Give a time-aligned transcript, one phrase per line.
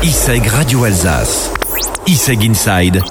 [0.00, 1.52] ISEG Radio Alsace.
[2.06, 3.02] ISEG Inside.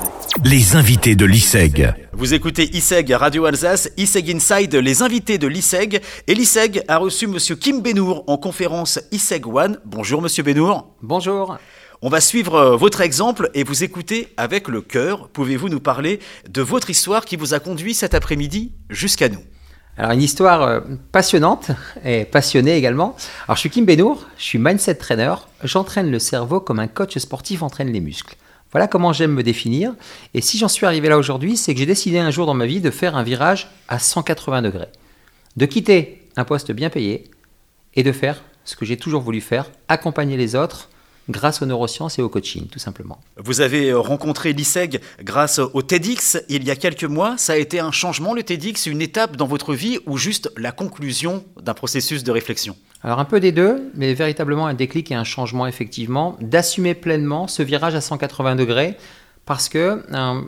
[0.46, 1.94] Les invités de l'ISEG.
[2.14, 6.02] Vous écoutez ISEG Radio Alsace, ISEG Inside, les invités de l'ISEG.
[6.28, 9.82] Et l'ISEG a reçu Monsieur Kim Benour en conférence ISEG One.
[9.84, 10.96] Bonjour Monsieur Benour.
[11.02, 11.58] Bonjour.
[12.02, 15.28] On va suivre euh, votre exemple et vous écouter avec le cœur.
[15.28, 19.44] Pouvez-vous nous parler de votre histoire qui vous a conduit cet après-midi jusqu'à nous?
[19.98, 20.80] Alors une histoire euh,
[21.12, 21.72] passionnante
[22.06, 23.16] et passionnée également.
[23.48, 25.34] Alors je suis Kim Benour, je suis mindset trainer.
[25.64, 28.36] J'entraîne le cerveau comme un coach sportif entraîne les muscles.
[28.72, 29.96] Voilà comment j'aime me définir.
[30.34, 32.66] Et si j'en suis arrivé là aujourd'hui, c'est que j'ai décidé un jour dans ma
[32.66, 34.90] vie de faire un virage à 180 degrés.
[35.56, 37.32] De quitter un poste bien payé
[37.96, 40.90] et de faire ce que j'ai toujours voulu faire, accompagner les autres
[41.30, 43.20] grâce aux neurosciences et au coaching, tout simplement.
[43.38, 47.36] Vous avez euh, rencontré l'ISEG grâce au TEDx il y a quelques mois.
[47.38, 50.72] Ça a été un changement, le TEDx, une étape dans votre vie ou juste la
[50.72, 52.76] conclusion d'un processus de réflexion?
[53.04, 57.48] Alors un peu des deux, mais véritablement un déclic et un changement effectivement, d'assumer pleinement
[57.48, 58.98] ce virage à 180 degrés,
[59.46, 60.42] parce que euh,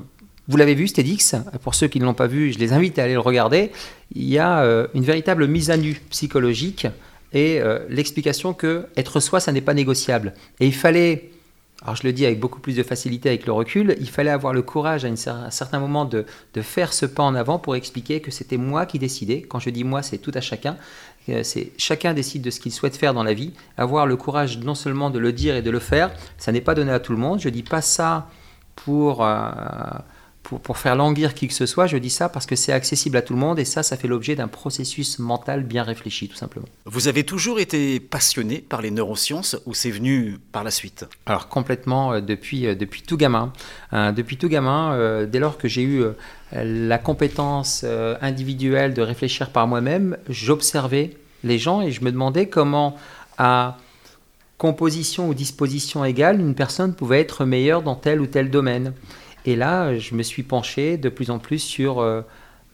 [0.48, 3.04] vous l'avez vu, TEDx, pour ceux qui ne l'ont pas vu, je les invite à
[3.04, 3.72] aller le regarder,
[4.16, 6.88] il y a euh, une véritable mise à nu psychologique
[7.34, 10.34] et euh, l'explication que être soi, ça n'est pas négociable.
[10.60, 11.32] Et il fallait,
[11.82, 14.54] alors je le dis avec beaucoup plus de facilité avec le recul, il fallait avoir
[14.54, 18.20] le courage à, un certain moment de, de, faire ce pas en avant pour expliquer
[18.20, 19.42] que c'était moi qui décidais.
[19.42, 20.78] Quand je dis moi, c'est tout à chacun.
[21.44, 23.54] C'est chacun décide de ce qu'il souhaite faire dans la vie.
[23.78, 26.74] Avoir le courage non seulement de le dire et de le faire, ça n'est pas
[26.74, 27.40] donné à tout le monde.
[27.40, 28.28] Je dis pas ça
[28.76, 29.52] pour euh,
[30.58, 33.22] pour, faire languir qui que ce soit, je dis ça parce que c'est accessible à
[33.22, 36.68] tout le monde et ça, ça fait l'objet d'un processus mental bien réfléchi, tout simplement.
[36.86, 41.06] Vous avez toujours été passionné par les neurosciences ou c'est venu par la suite?
[41.26, 43.54] Alors complètement euh, depuis, euh, depuis tout gamin.
[43.94, 46.04] Euh, depuis tout gamin, dès lors que j'ai eu
[46.52, 47.86] la compétence
[48.22, 51.12] individuelle de réfléchir par moi-même, j'observais
[51.44, 52.96] les gens et je me demandais comment
[53.38, 53.78] à
[54.58, 58.94] composition ou disposition égale, une personne pouvait être meilleure dans tel ou tel domaine.
[59.50, 62.22] Et là, je me suis penché de plus en plus sur euh,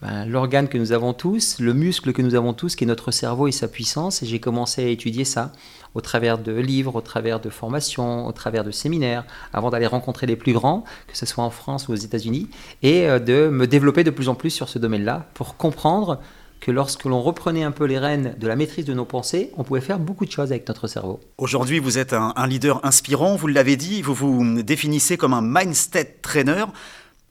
[0.02, 3.12] ben, l'organe que nous avons tous, le muscle que nous avons tous, qui est notre
[3.12, 4.22] cerveau et sa puissance.
[4.22, 5.52] Et j'ai commencé à étudier ça
[5.94, 9.24] au travers de livres, au travers de formations, au travers de séminaires,
[9.54, 12.50] avant d'aller rencontrer les plus grands, que ce soit en France ou aux États-Unis,
[12.82, 16.20] et euh, de me développer de plus en plus sur ce domaine-là pour comprendre
[16.66, 19.62] que lorsque l'on reprenait un peu les rênes de la maîtrise de nos pensées, on
[19.62, 21.20] pouvait faire beaucoup de choses avec notre cerveau.
[21.38, 26.16] Aujourd'hui, vous êtes un, leader inspirant, vous l'avez dit, vous vous définissez comme un mindset
[26.22, 26.64] trainer.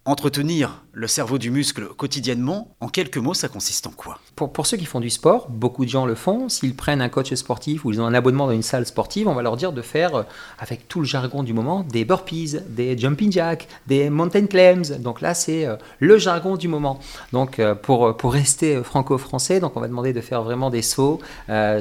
[0.07, 4.19] Entretenir le cerveau du muscle quotidiennement, en quelques mots, ça consiste en quoi?
[4.35, 6.47] Pour, pour, ceux qui font du sport, beaucoup de gens le font.
[6.47, 9.33] S'ils prennent un coach sportif ou ils ont un abonnement dans une salle sportive, on
[9.33, 10.23] va leur dire de faire, euh,
[10.59, 14.85] avec tout le jargon du moment, des burpees, des jumping jacks, des mountain climbs.
[14.99, 16.99] Donc là, c'est euh, le jargon du moment.
[17.33, 21.19] Donc euh, pour, pour rester franco-français, donc on va demander de faire vraiment des sauts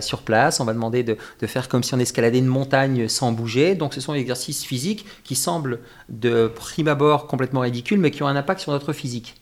[0.01, 0.61] sur place.
[0.61, 3.75] On va demander de, de, faire comme si on escaladait une montagne sans bouger.
[3.75, 8.23] Donc ce sont des exercices physiques qui semblent de prime abord complètement ridicules, mais qui
[8.23, 9.35] ont un impact sur notre physique.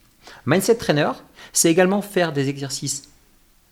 [0.46, 1.10] Mindset Trainer,
[1.52, 3.08] c'est également faire des exercices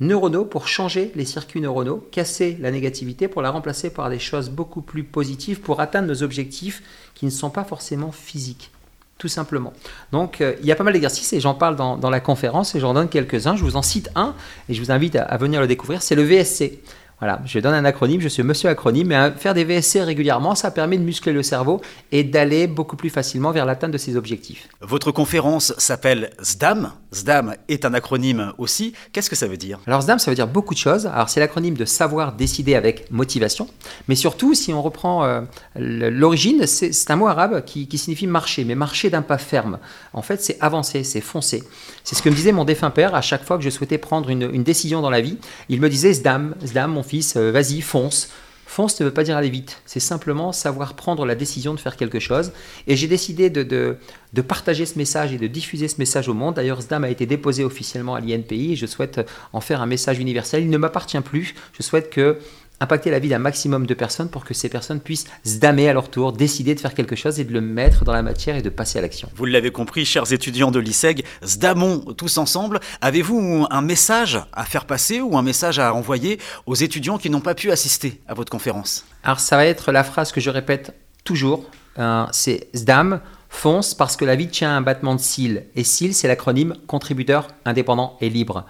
[0.01, 4.49] neuronaux pour changer les circuits neuronaux, casser la négativité pour la remplacer par des choses
[4.49, 6.83] beaucoup plus positives pour atteindre nos objectifs
[7.15, 8.71] qui ne sont pas forcément physiques.
[9.19, 9.75] Tout simplement.
[10.13, 12.81] Donc, euh, il y a pas mal d'exercices et j'en parle dans, la conférence et
[12.81, 13.55] j'en donne quelques-uns.
[13.55, 14.35] Je vous en cite un
[14.71, 16.01] et je vous invite à venir le découvrir.
[16.01, 16.81] C'est le VSC.
[17.21, 20.71] Voilà, je donne un acronyme, je suis monsieur acronyme, mais faire des VSC régulièrement, ça
[20.71, 21.83] permet de muscler le cerveau
[22.13, 24.69] et d'aller beaucoup plus facilement vers l'atteinte de ses objectifs.
[24.81, 26.93] Votre conférence s'appelle SDAM.
[27.13, 28.95] SDAM est un acronyme aussi.
[29.13, 29.81] Qu'est-ce que ça veut dire?
[29.87, 31.07] Alors SDAM, ça veut dire beaucoup de choses.
[31.07, 33.69] Alors c'est l'acronyme de savoir décider avec motivation,
[34.09, 35.43] mais surtout, si on reprend euh,
[35.77, 39.79] l'origine, c'est un mot arabe qui, signifie marcher, mais marcher d'un pas ferme.
[40.15, 41.65] En fait, c'est avancer, c'est foncer.
[42.03, 44.31] C'est ce que me disait mon défunt père à chaque fois que je souhaitais prendre
[44.31, 45.37] une, une décision dans la vie.
[45.69, 47.03] Il me disait SDAM, SDAM, mon
[47.37, 48.29] euh, vas-y, fonce.
[48.67, 51.97] Fonce ne veut pas dire aller vite, c'est simplement savoir prendre la décision de faire
[51.97, 52.53] quelque chose.
[52.87, 56.55] Et j'ai décidé de, de, partager ce message et de diffuser ce message au monde.
[56.55, 60.21] D'ailleurs, SDAM a été déposé officiellement à l'INPI et je souhaite en faire un message
[60.21, 60.63] universel.
[60.63, 61.57] Il ne m'appartient plus.
[61.77, 62.39] Je souhaite que
[62.81, 66.11] impacter la vie d'un maximum de personnes pour que ces personnes puissent damer à leur
[66.11, 68.71] tour, décider de faire quelque chose et de le mettre dans la matière et de
[68.71, 69.29] passer à l'action.
[69.37, 72.81] Vous l'avez compris, chers étudiants de l'ISEG, zdamons tous ensemble.
[73.03, 77.41] Avez-vous un message à faire passer ou un message à envoyer aux étudiants qui n'ont
[77.41, 79.05] pas pu assister à votre conférence?
[79.23, 80.95] Alors ça va être la phrase que je répète
[81.25, 81.65] toujours,
[81.99, 85.65] euh, c'est zdam, fonce parce que la vie tient un battement de cils.
[85.77, 88.65] Et cils, c'est l'acronyme contributeur indépendant et libre.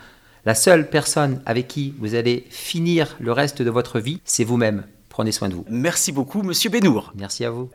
[0.44, 4.84] La seule personne avec qui vous allez finir le reste de votre vie, c'est vous-même.
[5.08, 5.64] Prenez soin de vous.
[5.68, 7.12] Merci beaucoup, monsieur Benour.
[7.14, 7.70] Merci à vous.